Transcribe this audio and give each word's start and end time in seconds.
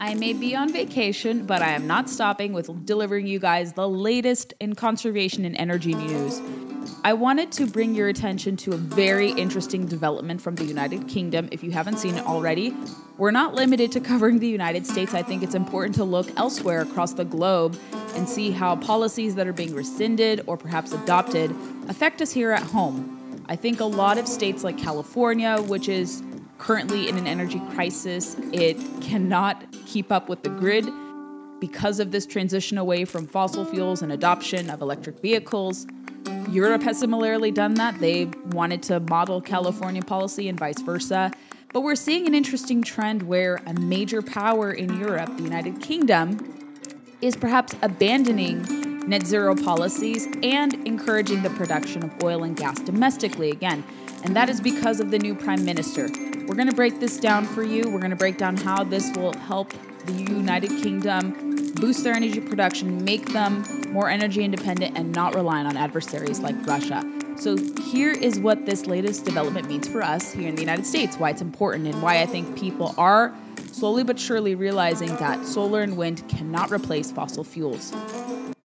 I 0.00 0.14
may 0.14 0.32
be 0.32 0.54
on 0.54 0.72
vacation, 0.72 1.44
but 1.44 1.60
I 1.60 1.70
am 1.70 1.88
not 1.88 2.08
stopping 2.08 2.52
with 2.52 2.86
delivering 2.86 3.26
you 3.26 3.40
guys 3.40 3.72
the 3.72 3.88
latest 3.88 4.54
in 4.60 4.76
conservation 4.76 5.44
and 5.44 5.56
energy 5.56 5.92
news. 5.92 6.40
I 7.02 7.14
wanted 7.14 7.50
to 7.52 7.66
bring 7.66 7.96
your 7.96 8.06
attention 8.06 8.56
to 8.58 8.74
a 8.74 8.76
very 8.76 9.32
interesting 9.32 9.86
development 9.86 10.40
from 10.40 10.54
the 10.54 10.64
United 10.64 11.08
Kingdom 11.08 11.48
if 11.50 11.64
you 11.64 11.72
haven't 11.72 11.98
seen 11.98 12.14
it 12.14 12.24
already. 12.24 12.76
We're 13.16 13.32
not 13.32 13.54
limited 13.54 13.90
to 13.92 14.00
covering 14.00 14.38
the 14.38 14.46
United 14.46 14.86
States. 14.86 15.14
I 15.14 15.22
think 15.22 15.42
it's 15.42 15.56
important 15.56 15.96
to 15.96 16.04
look 16.04 16.30
elsewhere 16.36 16.82
across 16.82 17.14
the 17.14 17.24
globe 17.24 17.76
and 18.14 18.28
see 18.28 18.52
how 18.52 18.76
policies 18.76 19.34
that 19.34 19.48
are 19.48 19.52
being 19.52 19.74
rescinded 19.74 20.44
or 20.46 20.56
perhaps 20.56 20.92
adopted 20.92 21.52
affect 21.88 22.22
us 22.22 22.30
here 22.30 22.52
at 22.52 22.62
home. 22.62 23.42
I 23.48 23.56
think 23.56 23.80
a 23.80 23.84
lot 23.84 24.16
of 24.16 24.28
states 24.28 24.62
like 24.62 24.78
California, 24.78 25.60
which 25.62 25.88
is 25.88 26.22
currently 26.58 27.08
in 27.08 27.16
an 27.16 27.26
energy 27.26 27.62
crisis. 27.74 28.36
It 28.52 28.76
cannot 29.00 29.64
keep 29.86 30.12
up 30.12 30.28
with 30.28 30.42
the 30.42 30.50
grid 30.50 30.88
because 31.60 31.98
of 32.00 32.10
this 32.10 32.26
transition 32.26 32.78
away 32.78 33.04
from 33.04 33.26
fossil 33.26 33.64
fuels 33.64 34.02
and 34.02 34.12
adoption 34.12 34.70
of 34.70 34.80
electric 34.80 35.20
vehicles. 35.20 35.86
Europe 36.50 36.82
has 36.82 36.98
similarly 36.98 37.50
done 37.50 37.74
that. 37.74 37.98
They 37.98 38.26
wanted 38.50 38.82
to 38.84 39.00
model 39.00 39.40
California 39.40 40.02
policy 40.02 40.48
and 40.48 40.58
vice 40.58 40.80
versa. 40.80 41.32
But 41.72 41.82
we're 41.82 41.96
seeing 41.96 42.26
an 42.26 42.34
interesting 42.34 42.82
trend 42.82 43.22
where 43.22 43.60
a 43.66 43.74
major 43.74 44.22
power 44.22 44.72
in 44.72 44.98
Europe, 44.98 45.36
the 45.36 45.42
United 45.42 45.80
Kingdom, 45.82 46.38
is 47.20 47.36
perhaps 47.36 47.74
abandoning 47.82 49.06
net 49.08 49.26
zero 49.26 49.54
policies 49.54 50.26
and 50.42 50.74
encouraging 50.86 51.42
the 51.42 51.50
production 51.50 52.04
of 52.04 52.22
oil 52.22 52.44
and 52.44 52.56
gas 52.56 52.78
domestically 52.80 53.50
again. 53.50 53.84
And 54.24 54.34
that 54.36 54.48
is 54.48 54.60
because 54.60 55.00
of 55.00 55.10
the 55.10 55.18
new 55.18 55.34
prime 55.34 55.64
minister. 55.64 56.08
We're 56.48 56.54
going 56.54 56.70
to 56.70 56.74
break 56.74 56.98
this 56.98 57.18
down 57.18 57.44
for 57.44 57.62
you. 57.62 57.90
We're 57.90 57.98
going 57.98 58.08
to 58.10 58.16
break 58.16 58.38
down 58.38 58.56
how 58.56 58.82
this 58.82 59.14
will 59.14 59.34
help 59.34 59.74
the 60.06 60.14
United 60.14 60.70
Kingdom 60.82 61.74
boost 61.74 62.02
their 62.04 62.14
energy 62.14 62.40
production, 62.40 63.04
make 63.04 63.26
them 63.34 63.62
more 63.90 64.08
energy 64.08 64.42
independent, 64.42 64.96
and 64.96 65.12
not 65.12 65.34
reliant 65.34 65.68
on 65.68 65.76
adversaries 65.76 66.40
like 66.40 66.54
Russia. 66.66 67.04
So, 67.36 67.58
here 67.82 68.12
is 68.12 68.40
what 68.40 68.64
this 68.64 68.86
latest 68.86 69.26
development 69.26 69.68
means 69.68 69.86
for 69.86 70.02
us 70.02 70.32
here 70.32 70.48
in 70.48 70.54
the 70.54 70.62
United 70.62 70.86
States, 70.86 71.18
why 71.18 71.30
it's 71.30 71.42
important, 71.42 71.86
and 71.86 72.02
why 72.02 72.22
I 72.22 72.26
think 72.26 72.58
people 72.58 72.94
are 72.96 73.36
slowly 73.70 74.02
but 74.02 74.18
surely 74.18 74.54
realizing 74.54 75.14
that 75.16 75.44
solar 75.44 75.82
and 75.82 75.98
wind 75.98 76.26
cannot 76.30 76.72
replace 76.72 77.12
fossil 77.12 77.44
fuels. 77.44 77.94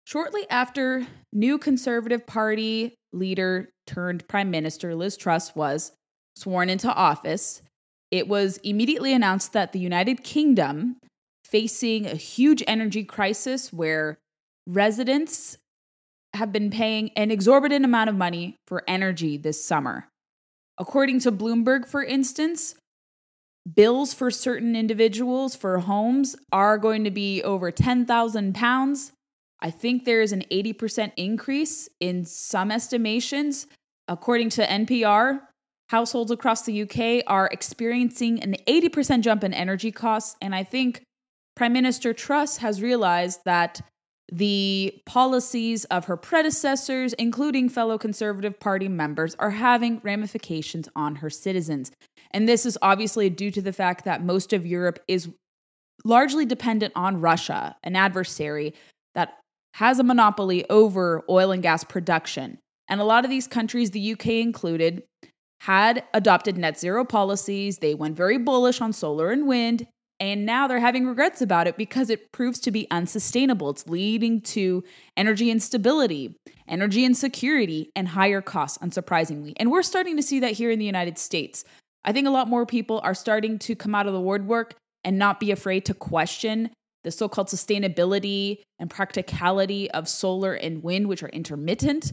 Shortly 0.05 0.49
after 0.49 1.05
new 1.33 1.57
Conservative 1.57 2.25
Party 2.25 2.95
leader 3.11 3.73
turned 3.85 4.25
Prime 4.29 4.49
Minister 4.49 4.95
Liz 4.95 5.17
Truss 5.17 5.53
was 5.53 5.91
sworn 6.35 6.69
into 6.69 6.91
office, 6.91 7.61
it 8.13 8.27
was 8.27 8.57
immediately 8.57 9.11
announced 9.11 9.53
that 9.53 9.71
the 9.73 9.79
United 9.79 10.23
Kingdom, 10.23 10.97
facing 11.43 12.05
a 12.05 12.13
huge 12.13 12.63
energy 12.67 13.03
crisis 13.03 13.73
where 13.73 14.19
residents 14.67 15.57
have 16.35 16.51
been 16.51 16.69
paying 16.69 17.09
an 17.15 17.31
exorbitant 17.31 17.83
amount 17.83 18.11
of 18.11 18.15
money 18.15 18.55
for 18.67 18.83
energy 18.87 19.35
this 19.35 19.65
summer. 19.65 20.09
According 20.77 21.21
to 21.21 21.31
Bloomberg, 21.31 21.87
for 21.87 22.03
instance, 22.03 22.75
bills 23.73 24.13
for 24.13 24.29
certain 24.29 24.75
individuals 24.75 25.55
for 25.55 25.79
homes 25.79 26.35
are 26.51 26.77
going 26.77 27.03
to 27.05 27.11
be 27.11 27.41
over 27.41 27.71
10,000 27.71 28.53
pounds. 28.53 29.11
I 29.59 29.71
think 29.71 30.05
there 30.05 30.21
is 30.21 30.31
an 30.31 30.43
80% 30.51 31.13
increase 31.17 31.89
in 31.99 32.25
some 32.25 32.69
estimations. 32.69 33.65
According 34.07 34.49
to 34.51 34.67
NPR, 34.67 35.39
households 35.93 36.31
across 36.31 36.63
the 36.63 36.81
UK 36.81 37.23
are 37.27 37.47
experiencing 37.51 38.41
an 38.41 38.55
80% 38.67 39.21
jump 39.21 39.43
in 39.43 39.53
energy 39.53 39.91
costs. 39.91 40.35
And 40.41 40.55
I 40.55 40.63
think 40.63 41.03
Prime 41.55 41.71
Minister 41.71 42.13
Truss 42.13 42.57
has 42.57 42.81
realized 42.81 43.41
that 43.45 43.79
the 44.31 44.99
policies 45.05 45.85
of 45.85 46.05
her 46.05 46.17
predecessors, 46.17 47.13
including 47.13 47.69
fellow 47.69 47.99
Conservative 47.99 48.59
Party 48.59 48.87
members, 48.87 49.35
are 49.35 49.51
having 49.51 50.01
ramifications 50.03 50.89
on 50.95 51.17
her 51.17 51.29
citizens. 51.29 51.91
And 52.31 52.49
this 52.49 52.65
is 52.65 52.75
obviously 52.81 53.29
due 53.29 53.51
to 53.51 53.61
the 53.61 53.71
fact 53.71 54.03
that 54.05 54.23
most 54.23 54.51
of 54.51 54.65
Europe 54.65 54.97
is 55.07 55.29
largely 56.03 56.43
dependent 56.43 56.93
on 56.95 57.21
Russia, 57.21 57.75
an 57.83 57.95
adversary 57.95 58.73
that 59.13 59.37
has 59.75 59.99
a 59.99 60.03
monopoly 60.03 60.67
over 60.71 61.23
oil 61.29 61.51
and 61.51 61.61
gas 61.61 61.83
production. 61.83 62.57
And 62.89 62.99
a 62.99 63.05
lot 63.05 63.25
of 63.25 63.29
these 63.29 63.47
countries, 63.47 63.91
the 63.91 64.13
UK 64.13 64.27
included, 64.41 65.03
had 65.63 66.03
adopted 66.13 66.57
net 66.57 66.77
zero 66.77 67.05
policies. 67.05 67.77
They 67.77 67.95
went 67.95 68.17
very 68.17 68.37
bullish 68.37 68.81
on 68.81 68.91
solar 68.91 69.31
and 69.31 69.47
wind, 69.47 69.87
and 70.19 70.45
now 70.45 70.67
they're 70.67 70.81
having 70.81 71.07
regrets 71.07 71.41
about 71.41 71.67
it 71.67 71.77
because 71.77 72.09
it 72.09 72.33
proves 72.33 72.59
to 72.59 72.71
be 72.71 72.85
unsustainable. 72.91 73.69
It's 73.69 73.87
leading 73.87 74.41
to 74.41 74.83
energy 75.15 75.49
instability, 75.49 76.37
energy 76.67 77.05
insecurity, 77.05 77.91
and 77.95 78.09
higher 78.09 78.41
costs, 78.41 78.77
unsurprisingly. 78.79 79.53
And 79.55 79.71
we're 79.71 79.83
starting 79.83 80.17
to 80.17 80.21
see 80.21 80.41
that 80.41 80.51
here 80.51 80.69
in 80.69 80.79
the 80.79 80.85
United 80.85 81.17
States. 81.17 81.63
I 82.03 82.11
think 82.11 82.27
a 82.27 82.31
lot 82.31 82.49
more 82.49 82.65
people 82.65 82.99
are 83.01 83.13
starting 83.13 83.57
to 83.59 83.73
come 83.73 83.95
out 83.95 84.05
of 84.05 84.11
the 84.11 84.19
woodwork 84.19 84.75
and 85.05 85.17
not 85.17 85.39
be 85.39 85.51
afraid 85.51 85.85
to 85.85 85.93
question 85.93 86.71
the 87.05 87.11
so 87.11 87.29
called 87.29 87.47
sustainability 87.47 88.63
and 88.79 88.89
practicality 88.89 89.89
of 89.91 90.09
solar 90.09 90.55
and 90.55 90.83
wind, 90.83 91.07
which 91.07 91.23
are 91.23 91.29
intermittent. 91.29 92.11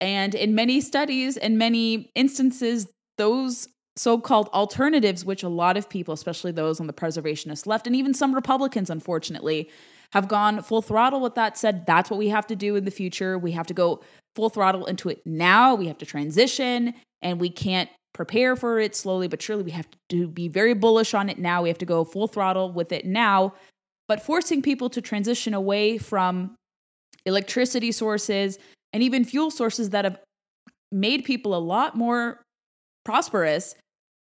And 0.00 0.34
in 0.34 0.54
many 0.54 0.80
studies 0.80 1.36
and 1.36 1.58
many 1.58 2.10
instances, 2.14 2.86
those 3.18 3.68
so 3.96 4.18
called 4.18 4.48
alternatives, 4.54 5.24
which 5.24 5.42
a 5.42 5.48
lot 5.48 5.76
of 5.76 5.88
people, 5.88 6.14
especially 6.14 6.52
those 6.52 6.80
on 6.80 6.86
the 6.86 6.92
preservationist 6.92 7.66
left, 7.66 7.86
and 7.86 7.94
even 7.94 8.14
some 8.14 8.34
Republicans, 8.34 8.88
unfortunately, 8.88 9.68
have 10.12 10.26
gone 10.26 10.62
full 10.62 10.82
throttle 10.82 11.20
with 11.20 11.34
that, 11.34 11.58
said 11.58 11.84
that's 11.86 12.10
what 12.10 12.18
we 12.18 12.28
have 12.28 12.46
to 12.46 12.56
do 12.56 12.76
in 12.76 12.84
the 12.84 12.90
future. 12.90 13.38
We 13.38 13.52
have 13.52 13.66
to 13.66 13.74
go 13.74 14.02
full 14.34 14.48
throttle 14.48 14.86
into 14.86 15.08
it 15.08 15.20
now. 15.26 15.74
We 15.74 15.86
have 15.88 15.98
to 15.98 16.06
transition, 16.06 16.94
and 17.20 17.40
we 17.40 17.50
can't 17.50 17.90
prepare 18.12 18.56
for 18.56 18.80
it 18.80 18.96
slowly 18.96 19.28
but 19.28 19.42
surely. 19.42 19.62
We 19.62 19.70
have 19.72 19.86
to 20.08 20.28
be 20.28 20.48
very 20.48 20.74
bullish 20.74 21.14
on 21.14 21.28
it 21.28 21.38
now. 21.38 21.62
We 21.62 21.68
have 21.68 21.78
to 21.78 21.86
go 21.86 22.04
full 22.04 22.26
throttle 22.26 22.72
with 22.72 22.92
it 22.92 23.04
now. 23.04 23.54
But 24.08 24.22
forcing 24.22 24.62
people 24.62 24.90
to 24.90 25.00
transition 25.00 25.54
away 25.54 25.98
from 25.98 26.56
electricity 27.26 27.92
sources 27.92 28.58
and 28.92 29.02
even 29.02 29.24
fuel 29.24 29.50
sources 29.50 29.90
that 29.90 30.04
have 30.04 30.18
made 30.92 31.24
people 31.24 31.54
a 31.54 31.58
lot 31.58 31.96
more 31.96 32.42
prosperous 33.04 33.74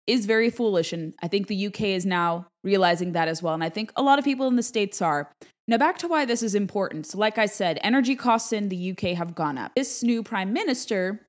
is 0.07 0.25
very 0.25 0.49
foolish. 0.49 0.91
And 0.91 1.13
I 1.21 1.27
think 1.27 1.47
the 1.47 1.67
UK 1.67 1.81
is 1.81 2.05
now 2.05 2.47
realizing 2.63 3.11
that 3.13 3.27
as 3.27 3.43
well. 3.43 3.53
And 3.53 3.63
I 3.63 3.69
think 3.69 3.91
a 3.95 4.01
lot 4.01 4.19
of 4.19 4.25
people 4.25 4.47
in 4.47 4.55
the 4.55 4.63
States 4.63 5.01
are. 5.01 5.31
Now, 5.67 5.77
back 5.77 5.99
to 5.99 6.07
why 6.07 6.25
this 6.25 6.41
is 6.41 6.55
important. 6.55 7.05
So, 7.05 7.19
like 7.19 7.37
I 7.37 7.45
said, 7.45 7.79
energy 7.83 8.15
costs 8.15 8.51
in 8.51 8.69
the 8.69 8.91
UK 8.91 9.15
have 9.15 9.35
gone 9.35 9.57
up. 9.57 9.71
This 9.75 10.01
new 10.01 10.23
prime 10.23 10.51
minister, 10.51 11.27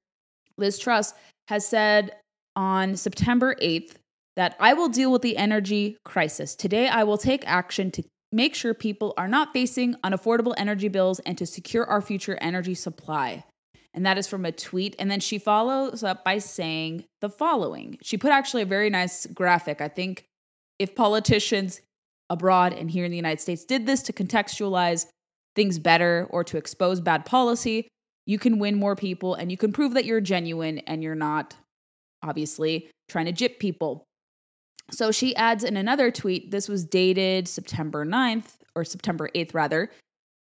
Liz 0.56 0.79
Truss, 0.79 1.12
has 1.49 1.67
said 1.67 2.17
on 2.56 2.97
September 2.97 3.55
8th 3.61 3.97
that 4.37 4.56
I 4.59 4.73
will 4.73 4.89
deal 4.89 5.12
with 5.12 5.21
the 5.21 5.37
energy 5.37 5.99
crisis. 6.06 6.55
Today, 6.55 6.89
I 6.89 7.05
will 7.05 7.19
take 7.19 7.47
action 7.47 7.91
to 7.91 8.03
make 8.33 8.55
sure 8.55 8.75
people 8.75 9.15
are 9.17 9.29
not 9.29 9.53
facing 9.53 9.95
unaffordable 10.05 10.55
energy 10.57 10.89
bills 10.89 11.19
and 11.21 11.37
to 11.38 11.47
secure 11.47 11.85
our 11.87 12.00
future 12.00 12.38
energy 12.41 12.75
supply. 12.75 13.44
And 13.93 14.06
that 14.06 14.19
is 14.19 14.29
from 14.29 14.44
a 14.44 14.53
tweet. 14.53 14.94
And 14.99 15.11
then 15.11 15.21
she 15.21 15.38
follows 15.38 16.05
up 16.05 16.25
by 16.25 16.38
saying 16.38 17.05
the 17.21 17.29
following. 17.29 17.99
She 18.03 18.17
put 18.17 18.31
actually 18.31 18.62
a 18.62 18.67
very 18.67 18.88
nice 18.88 19.27
graphic. 19.27 19.81
I 19.81 19.88
think 19.88 20.25
if 20.79 20.94
politicians 20.94 21.81
abroad 22.29 22.73
and 22.73 22.91
here 22.91 23.05
in 23.05 23.11
the 23.11 23.17
United 23.17 23.41
States 23.41 23.65
did 23.65 23.87
this 23.87 24.03
to 24.03 24.12
contextualize 24.12 25.06
things 25.56 25.81
better 25.81 26.29
or 26.31 26.44
to 26.44 26.56
expose 26.56 27.00
bad 27.00 27.25
policy, 27.25 27.88
you 28.26 28.38
can 28.38 28.61
win 28.61 28.76
more 28.76 28.94
people 28.94 29.35
and 29.35 29.50
you 29.50 29.56
can 29.56 29.73
prove 29.73 29.94
that 29.94 30.05
you're 30.05 30.21
genuine 30.21 30.79
and 30.81 31.03
you're 31.03 31.17
not, 31.17 31.56
obviously, 32.23 32.88
trying 33.09 33.26
to 33.26 33.33
jip 33.33 33.59
people. 33.59 34.05
So 34.92 35.12
she 35.12 35.34
adds 35.37 35.64
in 35.64 35.76
another 35.76 36.10
tweet, 36.10 36.50
this 36.50 36.69
was 36.69 36.84
dated 36.84 37.48
September 37.48 38.04
9th, 38.04 38.56
or 38.75 38.84
September 38.84 39.31
8th, 39.34 39.54
rather. 39.54 39.90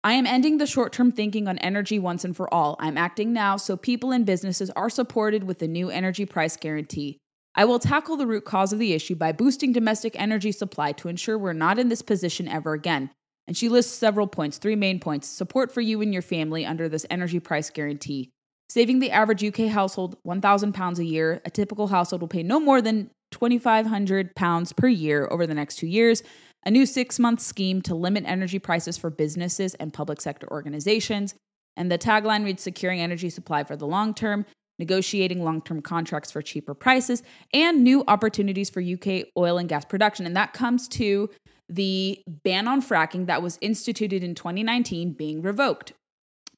I 0.02 0.12
am 0.12 0.26
ending 0.26 0.58
the 0.58 0.66
short 0.66 0.92
term 0.92 1.12
thinking 1.12 1.48
on 1.48 1.58
energy 1.58 1.98
once 1.98 2.24
and 2.24 2.36
for 2.36 2.52
all. 2.52 2.76
I'm 2.78 2.98
acting 2.98 3.32
now 3.32 3.56
so 3.56 3.76
people 3.76 4.12
and 4.12 4.26
businesses 4.26 4.70
are 4.70 4.90
supported 4.90 5.44
with 5.44 5.60
the 5.60 5.68
new 5.68 5.88
energy 5.88 6.26
price 6.26 6.56
guarantee. 6.56 7.18
I 7.54 7.64
will 7.64 7.78
tackle 7.78 8.16
the 8.16 8.26
root 8.26 8.44
cause 8.44 8.72
of 8.72 8.78
the 8.78 8.92
issue 8.92 9.14
by 9.14 9.32
boosting 9.32 9.72
domestic 9.72 10.18
energy 10.20 10.52
supply 10.52 10.92
to 10.92 11.08
ensure 11.08 11.38
we're 11.38 11.52
not 11.52 11.78
in 11.78 11.88
this 11.88 12.02
position 12.02 12.48
ever 12.48 12.74
again. 12.74 13.10
And 13.46 13.56
she 13.56 13.68
lists 13.68 13.96
several 13.96 14.26
points, 14.26 14.58
three 14.58 14.76
main 14.76 15.00
points 15.00 15.28
support 15.28 15.72
for 15.72 15.80
you 15.80 16.02
and 16.02 16.12
your 16.12 16.22
family 16.22 16.66
under 16.66 16.88
this 16.88 17.06
energy 17.08 17.40
price 17.40 17.70
guarantee. 17.70 18.30
Saving 18.68 18.98
the 18.98 19.10
average 19.10 19.44
UK 19.44 19.68
household 19.68 20.16
£1,000 20.26 20.98
a 20.98 21.04
year, 21.04 21.40
a 21.44 21.50
typical 21.50 21.86
household 21.86 22.22
will 22.22 22.28
pay 22.28 22.42
no 22.42 22.58
more 22.58 22.82
than 22.82 23.10
£2,500 23.38 24.76
per 24.76 24.88
year 24.88 25.28
over 25.30 25.46
the 25.46 25.54
next 25.54 25.76
two 25.76 25.86
years. 25.86 26.22
A 26.66 26.70
new 26.70 26.86
six 26.86 27.18
month 27.18 27.40
scheme 27.40 27.82
to 27.82 27.94
limit 27.94 28.24
energy 28.26 28.58
prices 28.58 28.96
for 28.96 29.10
businesses 29.10 29.74
and 29.74 29.92
public 29.92 30.20
sector 30.20 30.48
organizations. 30.50 31.34
And 31.76 31.90
the 31.90 31.98
tagline 31.98 32.44
reads 32.44 32.62
Securing 32.62 33.00
energy 33.00 33.28
supply 33.30 33.64
for 33.64 33.76
the 33.76 33.86
long 33.86 34.14
term, 34.14 34.46
negotiating 34.78 35.44
long 35.44 35.60
term 35.60 35.82
contracts 35.82 36.30
for 36.30 36.40
cheaper 36.40 36.74
prices, 36.74 37.22
and 37.52 37.84
new 37.84 38.04
opportunities 38.08 38.70
for 38.70 38.80
UK 38.80 39.26
oil 39.36 39.58
and 39.58 39.68
gas 39.68 39.84
production. 39.84 40.24
And 40.26 40.36
that 40.36 40.52
comes 40.52 40.88
to 40.88 41.28
the 41.68 42.22
ban 42.44 42.68
on 42.68 42.82
fracking 42.82 43.26
that 43.26 43.42
was 43.42 43.58
instituted 43.60 44.22
in 44.22 44.34
2019 44.34 45.12
being 45.12 45.42
revoked. 45.42 45.92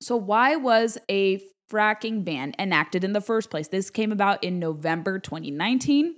So, 0.01 0.17
why 0.17 0.57
was 0.57 0.99
a 1.09 1.41
fracking 1.71 2.25
ban 2.25 2.55
enacted 2.59 3.03
in 3.03 3.13
the 3.13 3.21
first 3.21 3.51
place? 3.51 3.69
This 3.69 3.91
came 3.91 4.13
about 4.13 4.45
in 4.45 4.59
November 4.59 5.19
2019. 5.19 6.17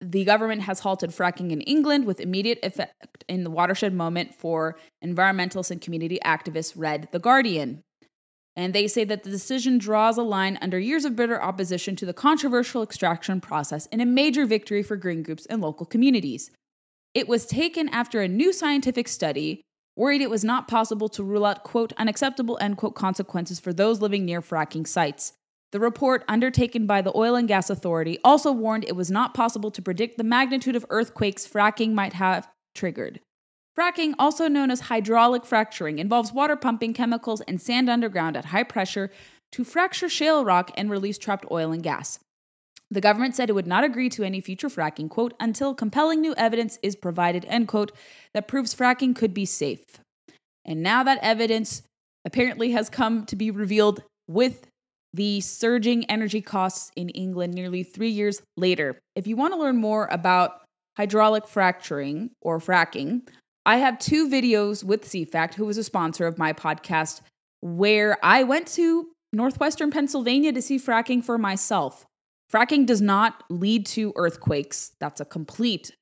The 0.00 0.24
government 0.24 0.62
has 0.62 0.80
halted 0.80 1.10
fracking 1.10 1.50
in 1.50 1.60
England 1.62 2.06
with 2.06 2.20
immediate 2.20 2.58
effect 2.62 3.24
in 3.28 3.44
the 3.44 3.50
watershed 3.50 3.92
moment 3.92 4.34
for 4.34 4.78
environmentalists 5.04 5.70
and 5.70 5.80
community 5.80 6.18
activists, 6.24 6.72
read 6.74 7.08
The 7.12 7.18
Guardian. 7.18 7.82
And 8.56 8.74
they 8.74 8.88
say 8.88 9.04
that 9.04 9.22
the 9.22 9.30
decision 9.30 9.78
draws 9.78 10.18
a 10.18 10.22
line 10.22 10.58
under 10.60 10.78
years 10.78 11.04
of 11.04 11.16
bitter 11.16 11.40
opposition 11.40 11.96
to 11.96 12.06
the 12.06 12.12
controversial 12.12 12.82
extraction 12.82 13.40
process 13.40 13.88
and 13.92 14.02
a 14.02 14.06
major 14.06 14.46
victory 14.46 14.82
for 14.82 14.96
green 14.96 15.22
groups 15.22 15.46
and 15.46 15.60
local 15.60 15.86
communities. 15.86 16.50
It 17.14 17.28
was 17.28 17.46
taken 17.46 17.88
after 17.90 18.20
a 18.20 18.28
new 18.28 18.52
scientific 18.52 19.06
study 19.08 19.62
worried 19.96 20.22
it 20.22 20.30
was 20.30 20.44
not 20.44 20.68
possible 20.68 21.08
to 21.10 21.22
rule 21.22 21.44
out, 21.44 21.62
quote, 21.62 21.92
unacceptable, 21.98 22.58
end 22.60 22.76
quote, 22.78 22.94
consequences 22.94 23.60
for 23.60 23.72
those 23.72 24.00
living 24.00 24.24
near 24.24 24.40
fracking 24.40 24.86
sites. 24.86 25.34
The 25.72 25.80
report, 25.80 26.24
undertaken 26.26 26.86
by 26.86 27.00
the 27.00 27.16
Oil 27.16 27.36
and 27.36 27.46
Gas 27.46 27.70
Authority, 27.70 28.18
also 28.24 28.50
warned 28.50 28.84
it 28.84 28.96
was 28.96 29.10
not 29.10 29.34
possible 29.34 29.70
to 29.70 29.82
predict 29.82 30.18
the 30.18 30.24
magnitude 30.24 30.74
of 30.74 30.84
earthquakes 30.90 31.46
fracking 31.46 31.92
might 31.92 32.14
have 32.14 32.48
triggered. 32.74 33.20
Fracking, 33.78 34.14
also 34.18 34.48
known 34.48 34.70
as 34.70 34.80
hydraulic 34.80 35.44
fracturing, 35.44 36.00
involves 36.00 36.32
water 36.32 36.56
pumping 36.56 36.92
chemicals 36.92 37.40
and 37.42 37.60
sand 37.60 37.88
underground 37.88 38.36
at 38.36 38.46
high 38.46 38.64
pressure 38.64 39.10
to 39.52 39.64
fracture 39.64 40.08
shale 40.08 40.44
rock 40.44 40.72
and 40.76 40.90
release 40.90 41.18
trapped 41.18 41.46
oil 41.50 41.70
and 41.70 41.82
gas. 41.82 42.18
The 42.90 43.00
government 43.00 43.36
said 43.36 43.48
it 43.48 43.54
would 43.54 43.68
not 43.68 43.84
agree 43.84 44.08
to 44.10 44.24
any 44.24 44.40
future 44.40 44.68
fracking, 44.68 45.08
quote, 45.08 45.34
until 45.38 45.74
compelling 45.74 46.20
new 46.20 46.34
evidence 46.36 46.80
is 46.82 46.96
provided, 46.96 47.44
end 47.44 47.68
quote, 47.68 47.92
that 48.34 48.48
proves 48.48 48.74
fracking 48.74 49.14
could 49.14 49.32
be 49.32 49.44
safe. 49.44 49.84
And 50.64 50.82
now 50.82 51.04
that 51.04 51.20
evidence 51.22 51.82
apparently 52.24 52.72
has 52.72 52.90
come 52.90 53.24
to 53.26 53.36
be 53.36 53.52
revealed 53.52 54.02
with 54.28 54.66
the 55.12 55.40
surging 55.40 56.04
energy 56.06 56.40
costs 56.40 56.90
in 56.96 57.08
England 57.10 57.54
nearly 57.54 57.82
three 57.82 58.10
years 58.10 58.42
later. 58.56 58.98
If 59.16 59.26
you 59.26 59.36
want 59.36 59.54
to 59.54 59.58
learn 59.58 59.76
more 59.76 60.08
about 60.10 60.62
hydraulic 60.96 61.46
fracturing 61.46 62.30
or 62.40 62.58
fracking, 62.58 63.22
I 63.66 63.76
have 63.76 63.98
two 63.98 64.28
videos 64.28 64.84
with 64.84 65.04
CFACT, 65.04 65.54
who 65.54 65.66
was 65.66 65.78
a 65.78 65.84
sponsor 65.84 66.26
of 66.26 66.38
my 66.38 66.52
podcast, 66.52 67.20
where 67.60 68.16
I 68.22 68.44
went 68.44 68.66
to 68.68 69.08
northwestern 69.32 69.90
Pennsylvania 69.90 70.52
to 70.52 70.62
see 70.62 70.78
fracking 70.78 71.22
for 71.22 71.38
myself. 71.38 72.06
Fracking 72.52 72.86
does 72.86 73.00
not 73.00 73.44
lead 73.48 73.86
to 73.86 74.12
earthquakes. 74.16 74.92
That's 74.98 75.20
a 75.20 75.24
complete 75.24 75.92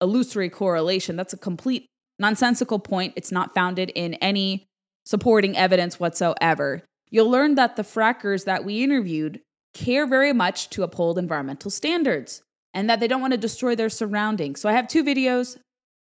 illusory 0.00 0.50
correlation. 0.50 1.16
That's 1.16 1.32
a 1.32 1.38
complete 1.38 1.86
nonsensical 2.18 2.78
point. 2.78 3.14
It's 3.16 3.32
not 3.32 3.54
founded 3.54 3.90
in 3.94 4.14
any 4.14 4.66
supporting 5.06 5.56
evidence 5.56 5.98
whatsoever. 5.98 6.82
You'll 7.12 7.30
learn 7.30 7.54
that 7.54 7.76
the 7.76 7.82
frackers 7.82 8.46
that 8.46 8.64
we 8.64 8.82
interviewed 8.82 9.40
care 9.74 10.06
very 10.06 10.32
much 10.32 10.70
to 10.70 10.82
uphold 10.82 11.18
environmental 11.18 11.70
standards 11.70 12.42
and 12.74 12.88
that 12.88 13.00
they 13.00 13.06
don't 13.06 13.20
want 13.20 13.34
to 13.34 13.38
destroy 13.38 13.76
their 13.76 13.90
surroundings. 13.90 14.60
So 14.60 14.68
I 14.68 14.72
have 14.72 14.88
two 14.88 15.04
videos. 15.04 15.58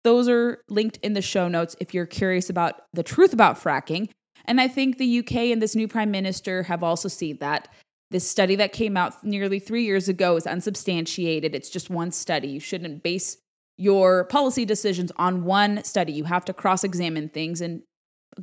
Those 0.04 0.28
are 0.28 0.62
linked 0.68 0.98
in 0.98 1.14
the 1.14 1.22
show 1.22 1.48
notes 1.48 1.76
if 1.80 1.94
you're 1.94 2.08
curious 2.08 2.50
about 2.50 2.82
the 2.92 3.04
truth 3.04 3.34
about 3.34 3.58
fracking. 3.58 4.10
And 4.46 4.60
I 4.60 4.68
think 4.68 4.98
the 4.98 5.20
UK 5.20 5.36
and 5.52 5.62
this 5.62 5.76
new 5.76 5.88
prime 5.88 6.12
minister 6.12 6.64
have 6.64 6.84
also 6.84 7.08
seen 7.08 7.38
that. 7.40 7.68
This 8.12 8.28
study 8.28 8.56
that 8.56 8.74
came 8.74 8.98
out 8.98 9.24
nearly 9.24 9.60
three 9.60 9.84
years 9.84 10.10
ago 10.10 10.36
is 10.36 10.48
unsubstantiated. 10.48 11.54
It's 11.54 11.70
just 11.70 11.90
one 11.90 12.12
study. 12.12 12.50
You 12.50 12.60
shouldn't 12.60 13.04
base 13.04 13.38
your 13.78 14.24
policy 14.26 14.66
decisions 14.66 15.12
on 15.18 15.44
one 15.44 15.84
study. 15.84 16.14
You 16.14 16.24
have 16.24 16.46
to 16.46 16.54
cross 16.54 16.84
examine 16.84 17.30
things 17.30 17.62
and 17.62 17.82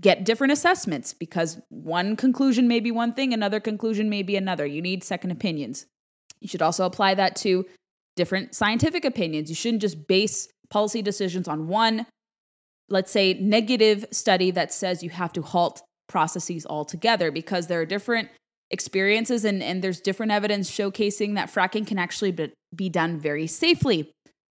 get 0.00 0.24
different 0.24 0.52
assessments 0.52 1.12
because 1.12 1.60
one 1.68 2.16
conclusion 2.16 2.66
may 2.68 2.80
be 2.80 2.90
one 2.90 3.12
thing, 3.12 3.32
another 3.32 3.60
conclusion 3.60 4.08
may 4.08 4.22
be 4.22 4.36
another. 4.36 4.66
You 4.66 4.82
need 4.82 5.04
second 5.04 5.30
opinions. 5.30 5.86
You 6.40 6.48
should 6.48 6.62
also 6.62 6.84
apply 6.86 7.14
that 7.14 7.36
to 7.36 7.66
different 8.16 8.54
scientific 8.54 9.04
opinions. 9.04 9.48
You 9.48 9.54
shouldn't 9.54 9.82
just 9.82 10.06
base 10.06 10.48
policy 10.70 11.02
decisions 11.02 11.46
on 11.46 11.68
one, 11.68 12.06
let's 12.88 13.12
say, 13.12 13.34
negative 13.34 14.06
study 14.10 14.50
that 14.52 14.72
says 14.72 15.02
you 15.02 15.10
have 15.10 15.32
to 15.34 15.42
halt 15.42 15.82
processes 16.08 16.66
altogether 16.66 17.30
because 17.30 17.66
there 17.66 17.80
are 17.80 17.86
different 17.86 18.28
experiences 18.70 19.44
and, 19.44 19.62
and 19.62 19.82
there's 19.82 20.00
different 20.00 20.32
evidence 20.32 20.70
showcasing 20.70 21.34
that 21.34 21.52
fracking 21.52 21.86
can 21.86 21.98
actually 21.98 22.32
be, 22.32 22.50
be 22.74 22.88
done 22.88 23.18
very 23.18 23.46
safely. 23.46 24.10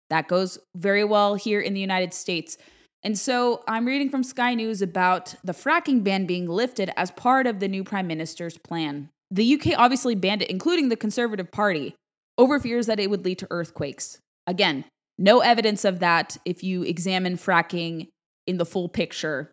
That 0.10 0.28
goes 0.28 0.60
very 0.76 1.04
well 1.04 1.36
here 1.36 1.60
in 1.60 1.74
the 1.74 1.80
United 1.80 2.14
States. 2.14 2.58
And 3.04 3.18
so 3.18 3.64
I'm 3.68 3.86
reading 3.86 4.10
from 4.10 4.24
Sky 4.24 4.54
News 4.54 4.82
about 4.82 5.36
the 5.44 5.54
fracking 5.54 6.04
ban 6.04 6.26
being 6.26 6.48
lifted 6.48 6.90
as 6.96 7.12
part 7.12 7.48
of 7.48 7.60
the 7.60 7.68
new 7.68 7.84
prime 7.84 8.08
minister's 8.08 8.58
plan. 8.58 9.10
The 9.30 9.56
UK 9.56 9.78
obviously 9.78 10.16
banned 10.16 10.42
it, 10.42 10.50
including 10.50 10.90
the 10.90 10.96
Conservative 10.96 11.52
Party, 11.52 11.96
over 12.38 12.60
fears 12.60 12.86
that 12.88 13.00
it 13.00 13.10
would 13.10 13.26
lead 13.26 13.40
to 13.40 13.48
earthquakes. 13.52 14.20
Again, 14.48 14.86
no 15.18 15.40
evidence 15.40 15.86
of 15.86 16.00
that 16.00 16.38
if 16.46 16.64
you 16.64 16.84
examine 16.84 17.36
fracking 17.36 18.08
in 18.48 18.58
the 18.58 18.66
full 18.66 18.88
picture. 18.88 19.52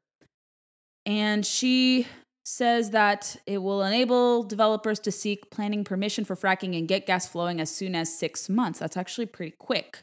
And 1.05 1.45
she 1.45 2.07
says 2.45 2.91
that 2.91 3.37
it 3.47 3.59
will 3.59 3.83
enable 3.83 4.43
developers 4.43 4.99
to 5.01 5.13
seek 5.13 5.51
planning 5.51 5.85
permission 5.85 6.25
for 6.25 6.37
fracking 6.37 6.77
and 6.77 6.89
get 6.89 7.07
gas 7.07 7.27
flowing 7.27 7.61
as 7.61 7.71
soon 7.71 7.95
as 7.95 8.17
six 8.17 8.49
months. 8.49 8.79
That's 8.79 8.97
actually 8.97 9.27
pretty 9.27 9.55
quick. 9.59 10.03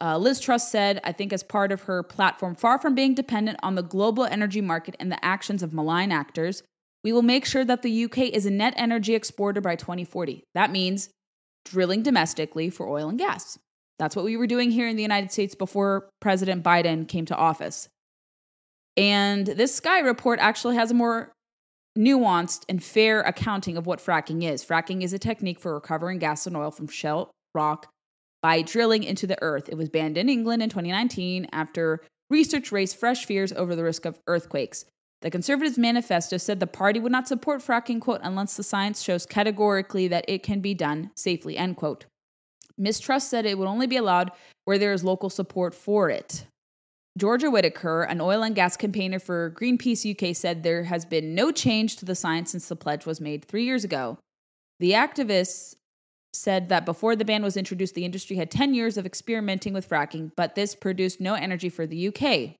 Uh, 0.00 0.16
Liz 0.16 0.38
Truss 0.40 0.70
said, 0.70 1.00
I 1.02 1.12
think, 1.12 1.32
as 1.32 1.42
part 1.42 1.72
of 1.72 1.82
her 1.82 2.02
platform, 2.02 2.54
far 2.54 2.78
from 2.78 2.94
being 2.94 3.14
dependent 3.14 3.58
on 3.62 3.74
the 3.74 3.82
global 3.82 4.24
energy 4.24 4.60
market 4.60 4.94
and 5.00 5.10
the 5.10 5.24
actions 5.24 5.62
of 5.62 5.72
malign 5.72 6.12
actors, 6.12 6.62
we 7.02 7.12
will 7.12 7.22
make 7.22 7.44
sure 7.44 7.64
that 7.64 7.82
the 7.82 8.04
UK 8.04 8.18
is 8.18 8.46
a 8.46 8.50
net 8.50 8.74
energy 8.76 9.14
exporter 9.14 9.60
by 9.60 9.76
2040. 9.76 10.44
That 10.54 10.70
means 10.70 11.10
drilling 11.64 12.02
domestically 12.02 12.70
for 12.70 12.88
oil 12.88 13.08
and 13.08 13.18
gas. 13.18 13.58
That's 13.98 14.14
what 14.14 14.24
we 14.24 14.36
were 14.36 14.46
doing 14.46 14.70
here 14.70 14.88
in 14.88 14.96
the 14.96 15.02
United 15.02 15.32
States 15.32 15.54
before 15.54 16.08
President 16.20 16.62
Biden 16.62 17.08
came 17.08 17.24
to 17.26 17.36
office. 17.36 17.88
And 18.96 19.46
this 19.46 19.74
Sky 19.74 20.00
report 20.00 20.38
actually 20.40 20.76
has 20.76 20.90
a 20.90 20.94
more 20.94 21.32
nuanced 21.96 22.64
and 22.68 22.82
fair 22.82 23.20
accounting 23.22 23.76
of 23.76 23.86
what 23.86 23.98
fracking 23.98 24.44
is. 24.44 24.64
Fracking 24.64 25.02
is 25.02 25.12
a 25.12 25.18
technique 25.18 25.58
for 25.58 25.74
recovering 25.74 26.18
gas 26.18 26.46
and 26.46 26.56
oil 26.56 26.70
from 26.70 26.86
shale 26.86 27.30
rock 27.54 27.88
by 28.42 28.62
drilling 28.62 29.02
into 29.02 29.26
the 29.26 29.40
earth. 29.42 29.68
It 29.68 29.76
was 29.76 29.88
banned 29.88 30.16
in 30.16 30.28
England 30.28 30.62
in 30.62 30.68
2019 30.68 31.48
after 31.52 32.00
research 32.30 32.70
raised 32.72 32.96
fresh 32.96 33.24
fears 33.24 33.52
over 33.52 33.74
the 33.74 33.84
risk 33.84 34.04
of 34.04 34.20
earthquakes. 34.26 34.84
The 35.20 35.30
Conservatives' 35.30 35.78
manifesto 35.78 36.36
said 36.36 36.60
the 36.60 36.66
party 36.66 37.00
would 37.00 37.10
not 37.10 37.26
support 37.26 37.60
fracking, 37.60 38.00
quote, 38.00 38.20
unless 38.22 38.56
the 38.56 38.62
science 38.62 39.02
shows 39.02 39.26
categorically 39.26 40.06
that 40.08 40.24
it 40.28 40.44
can 40.44 40.60
be 40.60 40.74
done 40.74 41.10
safely, 41.16 41.56
end 41.56 41.76
quote. 41.76 42.06
Miss 42.76 43.00
Truss 43.00 43.26
said 43.26 43.44
it 43.44 43.58
would 43.58 43.66
only 43.66 43.88
be 43.88 43.96
allowed 43.96 44.30
where 44.64 44.78
there 44.78 44.92
is 44.92 45.02
local 45.02 45.28
support 45.28 45.74
for 45.74 46.08
it. 46.08 46.46
Georgia 47.16 47.50
Whitaker, 47.50 48.02
an 48.02 48.20
oil 48.20 48.44
and 48.44 48.54
gas 48.54 48.76
campaigner 48.76 49.18
for 49.18 49.50
Greenpeace 49.50 50.08
UK, 50.08 50.36
said 50.36 50.62
there 50.62 50.84
has 50.84 51.04
been 51.04 51.34
no 51.34 51.50
change 51.50 51.96
to 51.96 52.04
the 52.04 52.14
science 52.14 52.52
since 52.52 52.68
the 52.68 52.76
pledge 52.76 53.04
was 53.04 53.20
made 53.20 53.44
three 53.44 53.64
years 53.64 53.82
ago. 53.82 54.18
The 54.78 54.92
activists 54.92 55.74
said 56.38 56.68
that 56.68 56.84
before 56.84 57.16
the 57.16 57.24
ban 57.24 57.42
was 57.42 57.56
introduced, 57.56 57.94
the 57.94 58.04
industry 58.04 58.36
had 58.36 58.50
10 58.50 58.74
years 58.74 58.96
of 58.96 59.06
experimenting 59.06 59.72
with 59.72 59.88
fracking, 59.88 60.30
but 60.36 60.54
this 60.54 60.74
produced 60.74 61.20
no 61.20 61.34
energy 61.34 61.68
for 61.68 61.86
the 61.86 62.08
UK. 62.08 62.56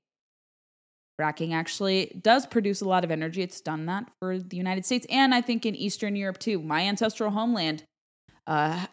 Fracking 1.20 1.52
actually 1.52 2.18
does 2.22 2.46
produce 2.46 2.80
a 2.80 2.88
lot 2.88 3.04
of 3.04 3.10
energy. 3.10 3.42
It's 3.42 3.60
done 3.60 3.86
that 3.86 4.08
for 4.20 4.38
the 4.38 4.56
United 4.56 4.86
States 4.86 5.06
and 5.10 5.34
I 5.34 5.40
think 5.40 5.66
in 5.66 5.74
Eastern 5.74 6.14
Europe 6.14 6.38
too. 6.38 6.60
My 6.60 6.82
ancestral 6.82 7.30
homeland 7.30 7.82
uh, 8.46 8.86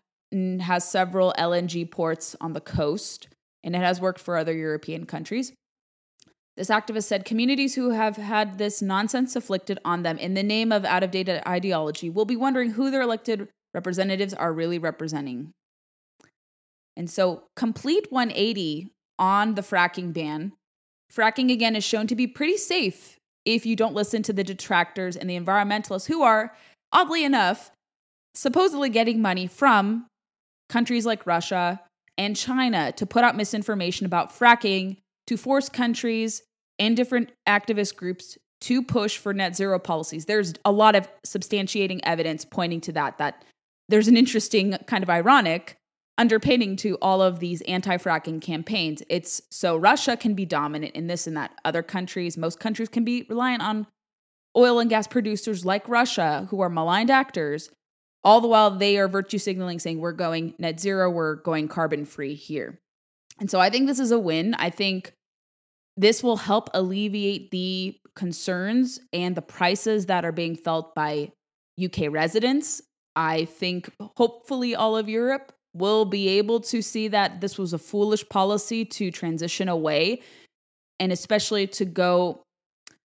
has 0.62 0.90
several 0.90 1.34
LNG 1.38 1.90
ports 1.90 2.36
on 2.42 2.54
the 2.54 2.62
coast 2.62 3.28
and 3.64 3.76
it 3.76 3.80
has 3.80 4.02
worked 4.02 4.20
for 4.20 4.38
other 4.38 4.54
European 4.54 5.06
countries. 5.06 5.54
This 6.58 6.70
activist 6.70 7.04
said 7.04 7.26
communities 7.26 7.76
who 7.76 7.90
have 7.90 8.16
had 8.16 8.58
this 8.58 8.82
nonsense 8.82 9.36
afflicted 9.36 9.78
on 9.84 10.04
them 10.04 10.18
in 10.18 10.36
the 10.36 10.44
name 10.44 10.72
of 10.72 10.86
out 10.86 11.04
of 11.04 11.12
date 11.12 11.30
ideology 11.30 12.10
will 12.10 12.26
be 12.26 12.38
wondering 12.38 12.72
who 12.72 12.90
their 12.90 13.02
elected 13.02 13.50
representatives 13.76 14.34
are 14.34 14.52
really 14.52 14.80
representing. 14.80 15.52
And 16.98 17.10
so, 17.10 17.44
complete 17.56 18.08
180 18.10 18.90
on 19.20 19.56
the 19.56 19.62
fracking 19.62 20.14
ban. 20.14 20.54
fracking 21.14 21.52
again 21.52 21.76
is 21.76 21.84
shown 21.84 22.08
to 22.08 22.16
be 22.16 22.26
pretty 22.26 22.58
safe 22.58 23.18
if 23.46 23.66
you 23.66 23.76
don't 23.76 23.94
listen 23.94 24.24
to 24.24 24.34
the 24.34 24.44
detractors 24.44 25.16
and 25.16 25.30
the 25.30 25.40
environmentalists 25.40 26.08
who 26.08 26.24
are, 26.24 26.56
oddly 26.92 27.24
enough, 27.24 27.70
supposedly 28.34 28.90
getting 28.90 29.22
money 29.22 29.46
from 29.46 30.08
countries 30.70 31.06
like 31.06 31.28
Russia 31.28 31.80
and 32.18 32.36
China 32.36 32.92
to 32.94 33.06
put 33.06 33.24
out 33.24 33.38
misinformation 33.38 34.06
about 34.06 34.32
fracking 34.32 34.98
to 35.28 35.38
force 35.38 35.70
countries 35.70 36.42
and 36.80 36.98
different 36.98 37.32
activist 37.48 37.96
groups 37.96 38.38
to 38.62 38.82
push 38.82 39.18
for 39.18 39.34
net 39.34 39.56
zero 39.56 39.78
policies. 39.78 40.26
There's 40.26 40.54
a 40.66 40.72
lot 40.72 40.96
of 40.96 41.08
substantiating 41.26 42.00
evidence 42.04 42.46
pointing 42.46 42.82
to 42.82 42.92
that 42.94 43.18
that 43.18 43.44
there's 43.90 44.08
an 44.08 44.18
interesting 44.18 44.78
kind 44.88 45.04
of 45.04 45.10
ironic 45.10 45.78
underpinning 46.18 46.78
to 46.78 46.98
all 47.02 47.22
of 47.22 47.40
these 47.40 47.62
anti-fracking 47.64 48.42
campaigns. 48.42 49.04
It's 49.10 49.42
so 49.52 49.76
Russia 49.76 50.16
can 50.16 50.34
be 50.34 50.46
dominant 50.46 50.96
in 50.96 51.08
this 51.08 51.28
and 51.28 51.36
that. 51.36 51.52
Other 51.66 51.84
countries, 51.84 52.38
most 52.38 52.60
countries 52.60 52.90
can 52.90 53.04
be 53.04 53.26
reliant 53.30 53.62
on 53.62 53.88
oil 54.56 54.80
and 54.80 54.90
gas 54.90 55.08
producers 55.08 55.66
like 55.66 55.90
Russia 55.90 56.48
who 56.50 56.62
are 56.62 56.70
maligned 56.70 57.12
actors 57.12 57.70
all 58.26 58.42
the 58.42 58.48
while 58.48 58.72
they 58.72 58.98
are 58.98 59.08
virtue 59.08 59.38
signaling 59.38 59.78
saying 59.78 60.00
we're 60.00 60.12
going 60.12 60.56
net 60.58 60.80
zero, 60.80 61.12
we're 61.12 61.36
going 61.36 61.68
carbon 61.68 62.06
free 62.06 62.34
here. 62.34 62.80
And 63.40 63.52
so 63.52 63.60
I 63.60 63.70
think 63.70 63.86
this 63.86 64.00
is 64.00 64.12
a 64.12 64.18
win. 64.18 64.56
I 64.56 64.72
think 64.72 65.14
this 65.96 66.24
will 66.24 66.38
help 66.38 66.70
alleviate 66.74 67.52
the 67.52 67.96
concerns 68.16 69.00
and 69.14 69.36
the 69.36 69.44
prices 69.44 70.08
that 70.08 70.26
are 70.26 70.32
being 70.32 70.56
felt 70.56 70.96
by 70.96 71.32
UK 71.82 72.10
residents. 72.10 72.82
I 73.16 73.46
think 73.46 73.90
hopefully 74.18 74.76
all 74.76 74.98
of 74.98 75.10
Europe 75.10 75.54
will 75.74 76.06
be 76.06 76.28
able 76.30 76.60
to 76.62 76.82
see 76.82 77.08
that 77.10 77.42
this 77.42 77.58
was 77.58 77.74
a 77.74 77.78
foolish 77.78 78.28
policy 78.30 78.86
to 78.86 79.12
transition 79.12 79.68
away 79.68 80.22
and 81.00 81.12
especially 81.12 81.68
to 81.68 81.86
go 81.86 82.42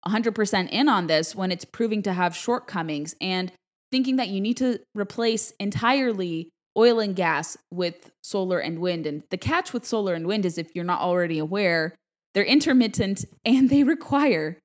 100% 0.07 0.69
in 0.71 0.88
on 0.88 1.07
this 1.07 1.35
when 1.35 1.52
it's 1.52 1.64
proving 1.64 2.02
to 2.02 2.12
have 2.12 2.35
shortcomings. 2.35 3.14
And 3.21 3.52
thinking 3.90 4.17
that 4.17 4.28
you 4.28 4.40
need 4.40 4.57
to 4.59 4.81
replace 4.95 5.52
entirely 5.59 6.50
oil 6.76 7.00
and 7.00 7.17
gas 7.17 7.57
with 7.73 8.11
solar 8.23 8.59
and 8.59 8.78
wind. 8.78 9.07
And 9.07 9.23
the 9.31 9.37
catch 9.37 9.73
with 9.73 9.87
solar 9.87 10.14
and 10.14 10.26
wind 10.26 10.45
is 10.45 10.59
if 10.59 10.75
you're 10.75 10.85
not 10.85 11.00
already 11.00 11.38
aware, 11.38 11.95
they're 12.35 12.45
intermittent 12.45 13.25
and 13.45 13.71
they 13.71 13.83
require 13.83 14.59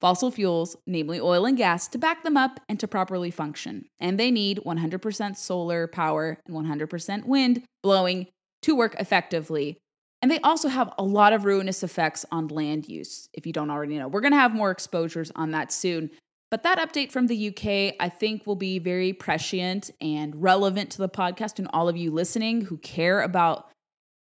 fossil 0.00 0.30
fuels, 0.30 0.76
namely 0.86 1.20
oil 1.20 1.44
and 1.44 1.56
gas, 1.56 1.88
to 1.88 1.98
back 1.98 2.22
them 2.22 2.36
up 2.36 2.60
and 2.68 2.78
to 2.80 2.88
properly 2.88 3.30
function. 3.30 3.86
And 4.00 4.18
they 4.18 4.30
need 4.30 4.60
100% 4.64 5.36
solar 5.36 5.86
power 5.86 6.38
and 6.46 6.54
100% 6.54 7.24
wind 7.24 7.62
blowing 7.82 8.28
to 8.62 8.76
work 8.76 8.94
effectively. 8.98 9.78
And 10.20 10.30
they 10.30 10.40
also 10.40 10.68
have 10.68 10.92
a 10.98 11.04
lot 11.04 11.32
of 11.32 11.44
ruinous 11.44 11.82
effects 11.82 12.24
on 12.32 12.48
land 12.48 12.88
use, 12.88 13.28
if 13.32 13.46
you 13.46 13.52
don't 13.52 13.70
already 13.70 13.98
know. 13.98 14.08
We're 14.08 14.20
going 14.20 14.32
to 14.32 14.38
have 14.38 14.54
more 14.54 14.70
exposures 14.70 15.30
on 15.36 15.52
that 15.52 15.72
soon. 15.72 16.10
But 16.50 16.62
that 16.62 16.78
update 16.78 17.12
from 17.12 17.26
the 17.26 17.48
UK, 17.48 17.94
I 18.00 18.08
think, 18.08 18.46
will 18.46 18.56
be 18.56 18.78
very 18.78 19.12
prescient 19.12 19.90
and 20.00 20.34
relevant 20.42 20.90
to 20.92 20.98
the 20.98 21.08
podcast 21.08 21.58
and 21.58 21.68
all 21.72 21.88
of 21.88 21.96
you 21.96 22.10
listening 22.10 22.62
who 22.62 22.78
care 22.78 23.20
about 23.20 23.68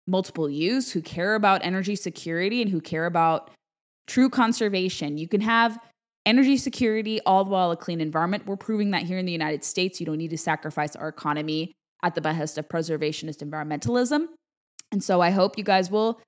multiple 0.06 0.48
use, 0.48 0.92
who 0.92 1.02
care 1.02 1.34
about 1.34 1.64
energy 1.64 1.96
security, 1.96 2.62
and 2.62 2.70
who 2.70 2.80
care 2.80 3.06
about 3.06 3.50
true 4.06 4.28
conservation. 4.28 5.18
You 5.18 5.28
can 5.28 5.40
have 5.40 5.78
energy 6.26 6.56
security 6.56 7.20
all 7.26 7.44
while 7.44 7.70
a 7.70 7.76
clean 7.76 8.00
environment. 8.00 8.46
We're 8.46 8.56
proving 8.56 8.90
that 8.92 9.02
here 9.02 9.18
in 9.18 9.26
the 9.26 9.32
United 9.32 9.64
States, 9.64 10.00
you 10.00 10.06
don't 10.06 10.18
need 10.18 10.30
to 10.30 10.38
sacrifice 10.38 10.96
our 10.96 11.08
economy 11.08 11.72
at 12.02 12.14
the 12.14 12.20
behest 12.20 12.58
of 12.58 12.68
preservationist 12.68 13.42
environmentalism. 13.42 14.26
And 14.92 15.02
so 15.02 15.20
I 15.20 15.30
hope 15.30 15.58
you 15.58 15.64
guys 15.64 15.90
will 15.90 16.20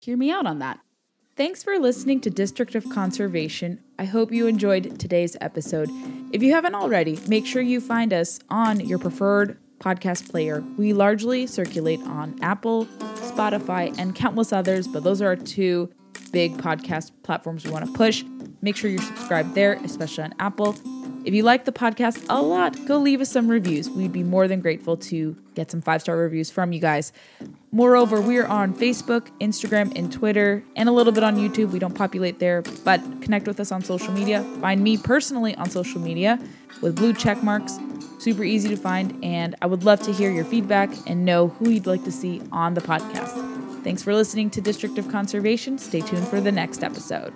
hear 0.00 0.16
me 0.16 0.30
out 0.30 0.46
on 0.46 0.58
that. 0.60 0.80
Thanks 1.36 1.64
for 1.64 1.78
listening 1.78 2.20
to 2.20 2.30
District 2.30 2.76
of 2.76 2.88
Conservation. 2.90 3.80
I 3.98 4.04
hope 4.04 4.30
you 4.30 4.46
enjoyed 4.46 5.00
today's 5.00 5.36
episode. 5.40 5.88
If 6.32 6.42
you 6.42 6.52
haven't 6.52 6.76
already, 6.76 7.18
make 7.26 7.44
sure 7.44 7.60
you 7.60 7.80
find 7.80 8.12
us 8.12 8.38
on 8.48 8.78
your 8.78 9.00
preferred 9.00 9.58
podcast 9.80 10.30
player. 10.30 10.62
We 10.76 10.92
largely 10.92 11.48
circulate 11.48 12.00
on 12.02 12.38
Apple, 12.40 12.86
Spotify, 13.16 13.92
and 13.98 14.14
countless 14.14 14.52
others, 14.52 14.86
but 14.86 15.02
those 15.02 15.20
are 15.20 15.26
our 15.26 15.36
two 15.36 15.90
big 16.34 16.58
podcast 16.58 17.12
platforms 17.22 17.64
we 17.64 17.70
want 17.70 17.86
to 17.86 17.92
push. 17.92 18.24
Make 18.60 18.76
sure 18.76 18.90
you're 18.90 19.00
subscribed 19.00 19.54
there, 19.54 19.74
especially 19.84 20.24
on 20.24 20.34
Apple. 20.40 20.76
If 21.24 21.32
you 21.32 21.44
like 21.44 21.64
the 21.64 21.72
podcast 21.72 22.26
a 22.28 22.42
lot, 22.42 22.76
go 22.86 22.98
leave 22.98 23.20
us 23.20 23.30
some 23.30 23.48
reviews. 23.48 23.88
We'd 23.88 24.12
be 24.12 24.24
more 24.24 24.48
than 24.48 24.60
grateful 24.60 24.96
to 24.96 25.36
get 25.54 25.70
some 25.70 25.80
five 25.80 26.02
star 26.02 26.16
reviews 26.16 26.50
from 26.50 26.72
you 26.72 26.80
guys. 26.80 27.12
Moreover, 27.70 28.20
we're 28.20 28.46
on 28.46 28.74
Facebook, 28.74 29.30
Instagram, 29.40 29.96
and 29.96 30.12
Twitter, 30.12 30.64
and 30.76 30.88
a 30.88 30.92
little 30.92 31.12
bit 31.12 31.22
on 31.22 31.36
YouTube. 31.36 31.70
We 31.70 31.78
don't 31.78 31.94
populate 31.94 32.40
there, 32.40 32.62
but 32.84 33.00
connect 33.22 33.46
with 33.46 33.60
us 33.60 33.72
on 33.72 33.82
social 33.82 34.12
media. 34.12 34.42
Find 34.60 34.82
me 34.82 34.98
personally 34.98 35.54
on 35.54 35.70
social 35.70 36.00
media 36.00 36.38
with 36.82 36.96
blue 36.96 37.12
check 37.12 37.42
marks. 37.44 37.78
Super 38.18 38.42
easy 38.44 38.68
to 38.68 38.76
find, 38.76 39.24
and 39.24 39.54
I 39.62 39.66
would 39.66 39.84
love 39.84 40.00
to 40.02 40.12
hear 40.12 40.30
your 40.30 40.44
feedback 40.44 40.90
and 41.06 41.24
know 41.24 41.48
who 41.48 41.70
you'd 41.70 41.86
like 41.86 42.04
to 42.04 42.12
see 42.12 42.42
on 42.52 42.74
the 42.74 42.80
podcast. 42.80 43.54
Thanks 43.84 44.02
for 44.02 44.14
listening 44.14 44.48
to 44.50 44.62
District 44.62 44.96
of 44.96 45.10
Conservation. 45.10 45.76
Stay 45.76 46.00
tuned 46.00 46.26
for 46.28 46.40
the 46.40 46.50
next 46.50 46.82
episode. 46.82 47.34